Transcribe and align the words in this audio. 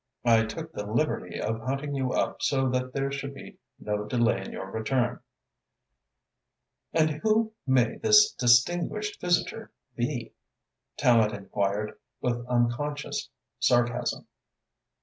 I 0.25 0.45
took 0.45 0.71
the 0.73 0.87
liberty 0.91 1.39
of 1.39 1.59
hunting 1.59 1.93
you 1.93 2.11
up 2.11 2.41
so 2.41 2.67
that 2.69 2.91
there 2.91 3.11
should 3.11 3.35
be 3.35 3.59
no 3.79 4.03
delay 4.03 4.41
in 4.43 4.51
your 4.51 4.71
return." 4.71 5.19
"And 6.91 7.11
who 7.21 7.53
may 7.67 7.97
this 7.97 8.31
distinguished 8.31 9.21
visitor 9.21 9.69
he?" 9.95 10.33
Tallente 10.97 11.37
enquired, 11.37 11.99
with 12.19 12.43
unconscious 12.47 13.29
sarcasm. 13.59 14.25